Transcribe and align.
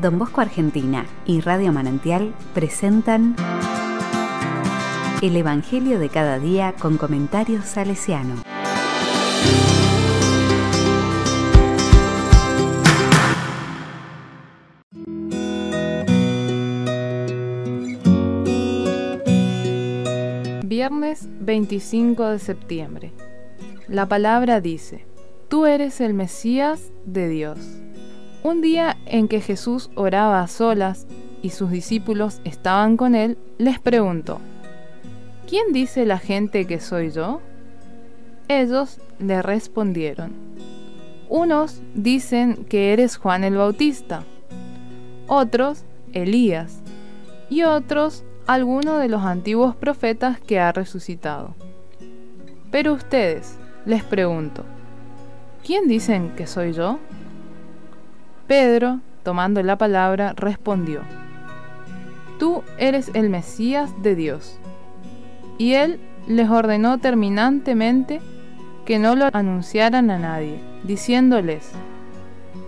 Don 0.00 0.16
Bosco 0.16 0.40
Argentina 0.40 1.06
y 1.26 1.40
Radio 1.40 1.72
Manantial 1.72 2.32
presentan 2.54 3.34
El 5.22 5.36
Evangelio 5.36 5.98
de 5.98 6.08
cada 6.08 6.38
día 6.38 6.74
con 6.78 6.98
comentarios 6.98 7.64
salesiano. 7.64 8.36
Viernes 20.62 21.28
25 21.40 22.24
de 22.24 22.38
septiembre. 22.38 23.12
La 23.88 24.06
palabra 24.06 24.60
dice, 24.60 25.06
Tú 25.48 25.66
eres 25.66 26.00
el 26.00 26.14
Mesías 26.14 26.92
de 27.04 27.28
Dios. 27.28 27.58
Un 28.42 28.60
día 28.60 28.96
en 29.06 29.26
que 29.26 29.40
Jesús 29.40 29.90
oraba 29.96 30.40
a 30.40 30.46
solas 30.46 31.06
y 31.42 31.50
sus 31.50 31.70
discípulos 31.70 32.40
estaban 32.44 32.96
con 32.96 33.14
él, 33.14 33.36
les 33.58 33.80
preguntó, 33.80 34.40
¿quién 35.48 35.72
dice 35.72 36.06
la 36.06 36.18
gente 36.18 36.66
que 36.66 36.78
soy 36.78 37.10
yo? 37.10 37.40
Ellos 38.46 39.00
le 39.18 39.42
respondieron, 39.42 40.32
unos 41.28 41.82
dicen 41.94 42.64
que 42.68 42.92
eres 42.92 43.16
Juan 43.16 43.44
el 43.44 43.56
Bautista, 43.56 44.24
otros 45.26 45.84
Elías 46.12 46.80
y 47.50 47.64
otros 47.64 48.24
alguno 48.46 48.98
de 48.98 49.08
los 49.08 49.22
antiguos 49.22 49.76
profetas 49.76 50.40
que 50.40 50.58
ha 50.58 50.72
resucitado. 50.72 51.54
Pero 52.70 52.94
ustedes, 52.94 53.58
les 53.84 54.02
pregunto, 54.04 54.64
¿quién 55.66 55.88
dicen 55.88 56.34
que 56.36 56.46
soy 56.46 56.72
yo? 56.72 56.98
Pedro, 58.48 59.00
tomando 59.24 59.62
la 59.62 59.76
palabra, 59.76 60.32
respondió, 60.34 61.02
Tú 62.38 62.62
eres 62.78 63.10
el 63.12 63.28
Mesías 63.28 63.92
de 64.02 64.14
Dios. 64.14 64.58
Y 65.58 65.74
él 65.74 66.00
les 66.26 66.48
ordenó 66.48 66.96
terminantemente 66.96 68.22
que 68.86 68.98
no 68.98 69.16
lo 69.16 69.28
anunciaran 69.34 70.10
a 70.10 70.18
nadie, 70.18 70.62
diciéndoles, 70.82 71.72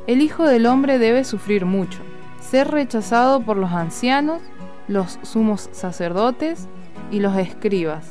El 0.07 0.21
Hijo 0.21 0.45
del 0.47 0.67
Hombre 0.67 0.99
debe 0.99 1.25
sufrir 1.25 1.65
mucho, 1.65 2.01
ser 2.41 2.71
rechazado 2.71 3.41
por 3.41 3.57
los 3.57 3.73
ancianos, 3.73 4.43
los 4.87 5.19
sumos 5.23 5.71
sacerdotes 5.73 6.69
y 7.11 7.21
los 7.21 7.39
escribas, 7.39 8.05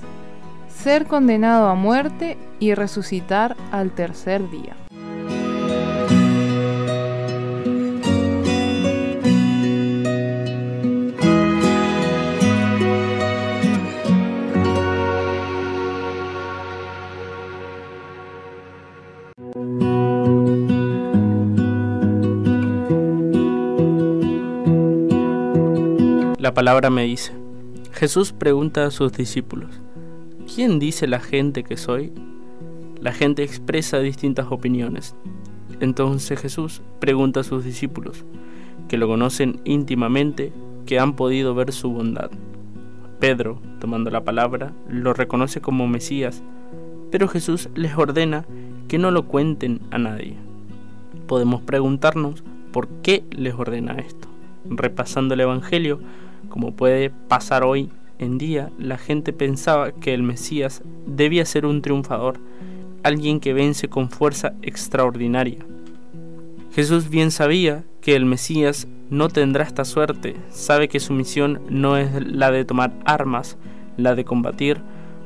ser 0.70 1.06
condenado 1.06 1.68
a 1.68 1.76
muerte 1.76 2.36
y 2.60 2.74
resucitar 2.74 3.56
al 3.72 3.92
tercer 3.92 4.50
día. 4.50 4.76
La 26.50 26.56
palabra 26.56 26.90
me 26.90 27.04
dice. 27.04 27.32
Jesús 27.92 28.34
pregunta 28.34 28.84
a 28.84 28.90
sus 28.90 29.12
discípulos, 29.12 29.70
¿quién 30.52 30.80
dice 30.80 31.06
la 31.06 31.20
gente 31.20 31.64
que 31.64 31.78
soy? 31.78 32.12
La 33.00 33.12
gente 33.12 33.44
expresa 33.44 34.00
distintas 34.00 34.48
opiniones. 34.50 35.16
Entonces 35.80 36.42
Jesús 36.42 36.82
pregunta 37.00 37.42
a 37.42 37.44
sus 37.44 37.64
discípulos, 37.64 38.26
que 38.88 38.98
lo 38.98 39.08
conocen 39.08 39.62
íntimamente, 39.64 40.52
que 40.88 40.98
han 40.98 41.16
podido 41.16 41.54
ver 41.54 41.72
su 41.72 41.92
bondad. 41.92 42.32
Pedro, 43.20 43.62
tomando 43.80 44.10
la 44.10 44.24
palabra, 44.24 44.74
lo 44.90 45.14
reconoce 45.14 45.62
como 45.62 45.88
Mesías, 45.88 46.42
pero 47.12 47.28
Jesús 47.28 47.70
les 47.76 47.96
ordena 47.96 48.44
que 48.88 48.98
no 48.98 49.12
lo 49.12 49.28
cuenten 49.28 49.82
a 49.92 50.00
nadie. 50.00 50.36
Podemos 51.28 51.62
preguntarnos 51.62 52.44
por 52.72 52.88
qué 53.04 53.24
les 53.30 53.54
ordena 53.54 54.00
esto. 54.00 54.28
Repasando 54.66 55.36
el 55.36 55.42
Evangelio, 55.42 56.00
como 56.48 56.76
puede 56.76 57.10
pasar 57.10 57.64
hoy 57.64 57.90
en 58.20 58.38
día, 58.38 58.70
la 58.78 58.98
gente 58.98 59.34
pensaba 59.34 59.92
que 59.92 60.14
el 60.14 60.24
Mesías 60.24 60.82
debía 61.06 61.46
ser 61.46 61.66
un 61.66 61.82
triunfador, 61.82 62.40
alguien 63.04 63.40
que 63.40 63.54
vence 63.54 63.88
con 63.88 64.10
fuerza 64.10 64.54
extraordinaria. 64.62 65.60
Jesús 66.74 67.10
bien 67.10 67.32
sabía 67.32 67.84
que 68.02 68.16
el 68.16 68.26
Mesías 68.26 68.88
no 69.10 69.30
tendrá 69.30 69.64
esta 69.64 69.86
suerte, 69.86 70.36
sabe 70.52 70.88
que 70.88 71.00
su 71.00 71.14
misión 71.14 71.62
no 71.70 71.98
es 71.98 72.12
la 72.26 72.52
de 72.52 72.66
tomar 72.66 72.94
armas, 73.06 73.58
la 73.98 74.16
de 74.16 74.26
combatir, 74.26 74.82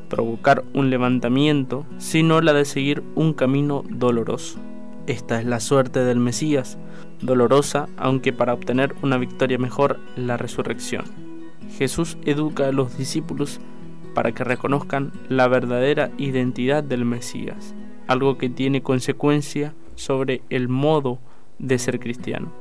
provocar 0.09 0.63
un 0.73 0.90
levantamiento, 0.90 1.85
sino 1.97 2.41
la 2.41 2.53
de 2.53 2.66
seguir 2.66 3.03
un 3.16 3.34
camino 3.34 3.84
doloroso. 3.90 4.59
Esta 5.06 5.40
es 5.40 5.46
la 5.46 5.59
suerte 5.59 6.00
del 6.00 6.19
Mesías, 6.19 6.78
dolorosa, 7.22 7.90
aunque 7.97 8.31
para 8.31 8.53
obtener 8.53 8.96
una 9.02 9.18
victoria 9.18 9.58
mejor, 9.58 10.00
la 10.16 10.38
resurrección. 10.38 11.03
Jesús 11.78 12.18
educa 12.24 12.68
a 12.68 12.72
los 12.72 12.97
discípulos 12.97 13.59
para 14.14 14.31
que 14.31 14.46
reconozcan 14.46 15.12
la 15.28 15.47
verdadera 15.50 16.12
identidad 16.18 16.86
del 16.86 17.03
Mesías, 17.03 17.75
algo 18.08 18.38
que 18.38 18.50
tiene 18.50 18.81
consecuencia 18.81 19.74
sobre 19.96 20.41
el 20.50 20.69
modo 20.69 21.20
de 21.59 21.80
ser 21.80 22.00
cristiano. 22.00 22.53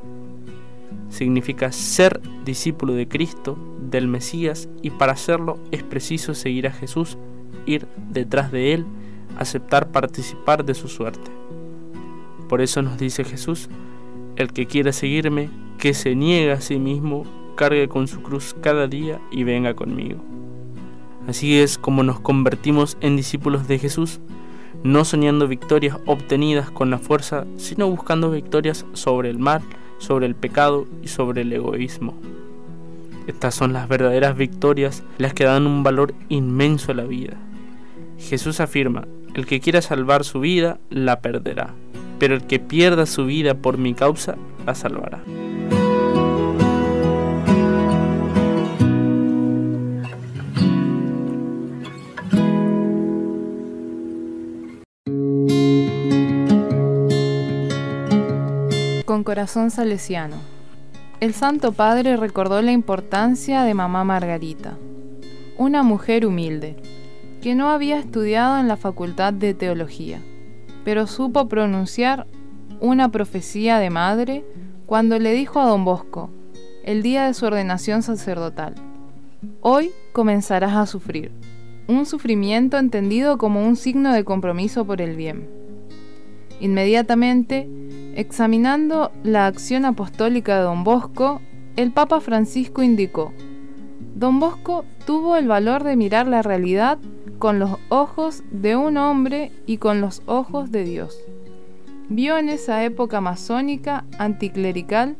Significa 1.11 1.71
ser 1.71 2.21
discípulo 2.45 2.95
de 2.95 3.07
Cristo, 3.07 3.57
del 3.89 4.09
Mesías, 4.09 4.69
y 4.83 4.91
para 4.91 5.13
hacerlo 5.13 5.59
es 5.71 5.85
preciso 5.85 6.35
seguir 6.35 6.67
a 6.67 6.73
Jesús, 6.73 7.19
ir 7.67 7.87
detrás 8.11 8.51
de 8.51 8.75
Él, 8.75 8.87
aceptar 9.39 9.93
participar 9.93 10.65
de 10.65 10.75
su 10.75 10.89
suerte. 10.89 11.42
Por 12.53 12.61
eso 12.61 12.83
nos 12.83 12.99
dice 12.99 13.25
Jesús, 13.25 13.71
el 14.37 14.53
que 14.53 14.67
quiera 14.67 14.93
seguirme, 14.93 15.49
que 15.79 15.95
se 15.95 16.15
niegue 16.15 16.53
a 16.53 16.61
sí 16.61 16.79
mismo, 16.79 17.25
cargue 17.57 17.89
con 17.89 18.09
su 18.09 18.21
cruz 18.21 18.55
cada 18.61 18.87
día 18.89 19.23
y 19.31 19.45
venga 19.45 19.73
conmigo. 19.73 20.23
Así 21.27 21.59
es 21.59 21.79
como 21.79 22.03
nos 22.03 22.21
convertimos 22.21 22.99
en 23.01 23.17
discípulos 23.17 23.69
de 23.69 23.79
Jesús, 23.79 24.21
no 24.85 25.07
soñando 25.07 25.49
victorias 25.49 25.97
obtenidas 26.05 26.71
con 26.71 26.91
la 26.91 26.99
fuerza, 26.99 27.47
sino 27.57 27.89
buscando 27.89 28.31
victorias 28.31 28.85
sobre 28.93 29.31
el 29.31 29.39
mal, 29.39 29.62
sobre 29.97 30.27
el 30.27 30.35
pecado 30.35 30.87
y 31.03 31.09
sobre 31.09 31.41
el 31.41 31.55
egoísmo. 31.55 32.12
Estas 33.27 33.55
son 33.55 33.73
las 33.73 33.89
verdaderas 33.89 34.37
victorias, 34.37 35.03
las 35.17 35.33
que 35.33 35.45
dan 35.45 35.67
un 35.67 35.85
valor 35.85 36.12
inmenso 36.29 36.93
a 36.93 36.97
la 36.97 37.05
vida. 37.05 37.39
Jesús 38.19 38.61
afirma, 38.61 39.09
el 39.33 39.47
que 39.47 39.61
quiera 39.61 39.81
salvar 39.81 40.25
su 40.25 40.41
vida, 40.41 40.79
la 40.91 41.23
perderá 41.23 41.73
pero 42.22 42.37
el 42.37 42.47
que 42.47 42.60
pierda 42.60 43.05
su 43.05 43.27
vida 43.27 43.55
por 43.55 43.78
mi 43.78 43.94
causa 43.94 44.37
la 44.65 44.77
salvará. 44.77 45.25
Con 59.05 59.25
corazón 59.25 59.72
salesiano. 59.72 60.37
El 61.19 61.34
Santo 61.34 61.72
Padre 61.72 62.16
recordó 62.16 62.62
la 62.62 62.71
importancia 62.71 63.65
de 63.65 63.75
mamá 63.75 64.05
Margarita, 64.05 64.77
una 65.59 65.82
mujer 65.82 66.25
humilde, 66.25 66.77
que 67.43 67.56
no 67.56 67.69
había 67.69 67.99
estudiado 67.99 68.61
en 68.61 68.69
la 68.69 68.77
Facultad 68.77 69.32
de 69.32 69.55
Teología 69.55 70.21
pero 70.84 71.06
supo 71.06 71.48
pronunciar 71.48 72.26
una 72.81 73.10
profecía 73.10 73.78
de 73.78 73.91
madre 73.91 74.44
cuando 74.87 75.19
le 75.19 75.32
dijo 75.32 75.61
a 75.61 75.67
don 75.67 75.84
Bosco, 75.84 76.31
el 76.84 77.02
día 77.02 77.26
de 77.26 77.34
su 77.34 77.46
ordenación 77.46 78.02
sacerdotal, 78.02 78.75
hoy 79.61 79.93
comenzarás 80.12 80.75
a 80.75 80.87
sufrir, 80.87 81.31
un 81.87 82.06
sufrimiento 82.06 82.79
entendido 82.79 83.38
como 83.38 83.67
un 83.67 83.76
signo 83.76 84.12
de 84.12 84.25
compromiso 84.25 84.84
por 84.84 85.00
el 85.00 85.17
bien. 85.17 85.49
Inmediatamente, 86.61 87.69
examinando 88.14 89.11
la 89.25 89.46
acción 89.46 89.85
apostólica 89.85 90.56
de 90.56 90.62
don 90.62 90.85
Bosco, 90.85 91.40
el 91.76 91.93
Papa 91.93 92.20
Francisco 92.20 92.82
indicó, 92.82 93.32
Don 94.14 94.38
Bosco 94.40 94.85
tuvo 95.06 95.37
el 95.37 95.49
valor 95.49 95.85
de 95.85 95.96
mirar 95.96 96.28
la 96.28 96.43
realidad 96.43 96.99
con 97.43 97.59
los 97.59 97.77
ojos 97.89 98.44
de 98.53 98.77
un 98.77 98.97
hombre 98.97 99.50
y 99.67 99.79
con 99.79 100.00
los 100.00 100.23
ojos 100.27 100.71
de 100.71 100.85
Dios. 100.85 101.19
Vio 102.09 102.39
en 102.39 102.49
esa 102.49 102.85
época 102.85 103.21
masónica, 103.21 104.05
anticlerical, 104.17 105.17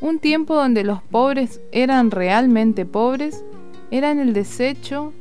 un 0.00 0.18
tiempo 0.18 0.56
donde 0.56 0.82
los 0.82 1.00
pobres 1.00 1.60
eran 1.70 2.10
realmente 2.10 2.86
pobres, 2.86 3.44
eran 3.92 4.18
el 4.18 4.32
desecho, 4.32 5.12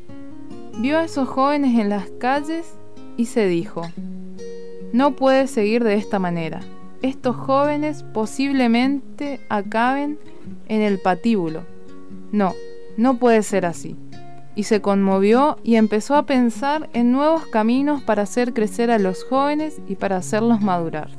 vio 0.80 0.98
a 0.98 1.04
esos 1.04 1.30
jóvenes 1.30 1.80
en 1.80 1.90
las 1.90 2.10
calles 2.20 2.80
y 3.16 3.26
se 3.26 3.46
dijo, 3.46 3.84
no 4.92 5.16
puede 5.16 5.46
seguir 5.46 5.84
de 5.84 5.94
esta 5.94 6.18
manera, 6.18 6.62
estos 7.04 7.36
jóvenes 7.36 8.02
posiblemente 8.12 9.40
acaben 9.50 10.18
en 10.68 10.82
el 10.82 10.98
patíbulo. 10.98 11.62
No, 12.32 12.54
no 12.98 13.20
puede 13.20 13.44
ser 13.44 13.68
así. 13.68 13.96
Y 14.56 14.64
se 14.64 14.82
conmovió 14.82 15.58
y 15.64 15.76
empezó 15.76 16.16
a 16.16 16.26
pensar 16.26 16.90
en 16.94 17.12
nuevos 17.12 17.48
caminos 17.48 18.02
para 18.04 18.24
hacer 18.24 18.54
crecer 18.54 18.92
a 18.92 19.00
los 19.00 19.24
jóvenes 19.24 19.82
y 19.88 19.96
para 19.96 20.18
hacerlos 20.18 20.62
madurar. 20.62 21.10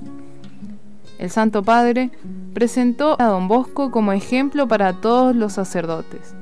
El 1.18 1.30
Santo 1.30 1.62
Padre 1.62 2.10
presentó 2.54 3.16
a 3.20 3.26
don 3.26 3.48
Bosco 3.48 3.90
como 3.90 4.12
ejemplo 4.12 4.68
para 4.68 4.94
todos 4.94 5.34
los 5.34 5.54
sacerdotes, 5.54 6.34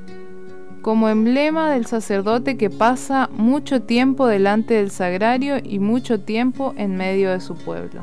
como 0.83 1.09
emblema 1.09 1.71
del 1.71 1.87
sacerdote 1.87 2.56
que 2.56 2.71
pasa 2.71 3.31
mucho 3.33 3.83
tiempo 3.83 4.27
delante 4.27 4.75
del 4.75 4.91
sagrario 4.91 5.56
y 5.62 5.79
mucho 5.79 6.21
tiempo 6.21 6.75
en 6.77 6.97
medio 6.97 7.31
de 7.31 7.41
su 7.41 7.55
pueblo. 7.55 8.03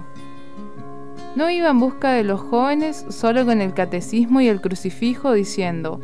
No 1.36 1.50
iba 1.50 1.70
en 1.70 1.80
busca 1.80 2.12
de 2.12 2.24
los 2.24 2.42
jóvenes 2.42 3.06
solo 3.10 3.46
con 3.46 3.62
el 3.62 3.74
catecismo 3.74 4.42
y 4.42 4.48
el 4.48 4.62
crucifijo 4.62 5.34
diciendo, 5.34 6.00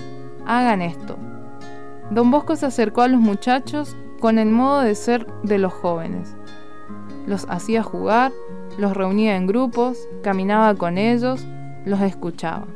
hagan 0.45 0.81
esto. 0.81 1.17
Don 2.11 2.29
Bosco 2.29 2.55
se 2.55 2.67
acercó 2.67 3.01
a 3.01 3.07
los 3.07 3.19
muchachos 3.19 3.95
con 4.19 4.37
el 4.37 4.49
modo 4.49 4.81
de 4.81 4.95
ser 4.95 5.27
de 5.43 5.57
los 5.57 5.73
jóvenes. 5.73 6.35
Los 7.25 7.45
hacía 7.49 7.81
jugar, 7.81 8.31
los 8.77 8.95
reunía 8.95 9.35
en 9.35 9.47
grupos, 9.47 9.97
caminaba 10.21 10.75
con 10.75 10.97
ellos, 10.97 11.45
los 11.85 12.01
escuchaba. 12.01 12.67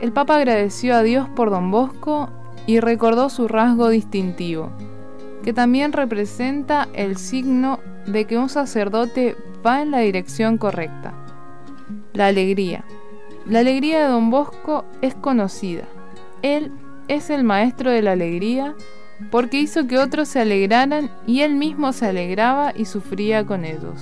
El 0.00 0.12
Papa 0.12 0.36
agradeció 0.36 0.94
a 0.94 1.02
Dios 1.02 1.28
por 1.28 1.50
don 1.50 1.70
Bosco 1.70 2.30
y 2.66 2.80
recordó 2.80 3.28
su 3.28 3.48
rasgo 3.48 3.88
distintivo, 3.88 4.70
que 5.42 5.52
también 5.52 5.92
representa 5.92 6.88
el 6.94 7.18
signo 7.18 7.80
de 8.06 8.24
que 8.24 8.38
un 8.38 8.48
sacerdote 8.48 9.36
va 9.64 9.82
en 9.82 9.90
la 9.90 9.98
dirección 9.98 10.56
correcta. 10.56 11.12
La 12.14 12.28
alegría. 12.28 12.84
La 13.46 13.60
alegría 13.60 14.00
de 14.02 14.08
don 14.08 14.30
Bosco 14.30 14.84
es 15.02 15.14
conocida. 15.14 15.84
Él 16.42 16.72
es 17.10 17.28
el 17.28 17.42
maestro 17.42 17.90
de 17.90 18.02
la 18.02 18.12
alegría 18.12 18.76
porque 19.32 19.58
hizo 19.58 19.88
que 19.88 19.98
otros 19.98 20.28
se 20.28 20.38
alegraran 20.38 21.10
y 21.26 21.40
él 21.40 21.56
mismo 21.56 21.92
se 21.92 22.06
alegraba 22.06 22.72
y 22.74 22.84
sufría 22.84 23.44
con 23.44 23.64
ellos. 23.64 24.00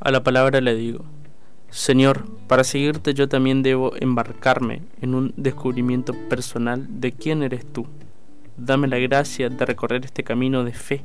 A 0.00 0.10
la 0.10 0.24
palabra 0.24 0.62
le 0.62 0.74
digo, 0.74 1.04
Señor, 1.70 2.24
para 2.46 2.64
seguirte 2.64 3.12
yo 3.12 3.28
también 3.28 3.62
debo 3.62 3.94
embarcarme 3.96 4.82
en 5.02 5.14
un 5.14 5.34
descubrimiento 5.36 6.14
personal 6.28 6.86
de 6.88 7.12
quién 7.12 7.42
eres 7.42 7.66
tú. 7.70 7.86
Dame 8.56 8.88
la 8.88 8.98
gracia 8.98 9.50
de 9.50 9.66
recorrer 9.66 10.04
este 10.04 10.24
camino 10.24 10.64
de 10.64 10.72
fe, 10.72 11.02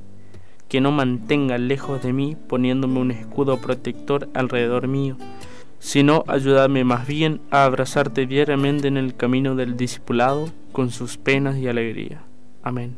que 0.70 0.82
no 0.82 0.92
mantenga 0.92 1.58
lejos 1.58 2.02
de 2.02 2.14
mí 2.14 2.36
poniéndome 2.48 3.00
un 3.00 3.12
escudo 3.12 3.60
protector 3.60 4.30
alrededor 4.34 4.88
mío, 4.88 5.18
sino 5.80 6.24
ayúdame 6.28 6.86
más 6.86 7.06
bien 7.08 7.42
a 7.52 7.66
abrazarte 7.66 8.26
diariamente 8.26 8.88
en 8.88 8.98
el 8.98 9.16
camino 9.16 9.56
del 9.56 9.76
discipulado 9.76 10.50
con 10.72 10.92
sus 10.92 11.18
penas 11.18 11.58
y 11.58 11.68
alegría. 11.68 12.24
Amén. 12.64 12.98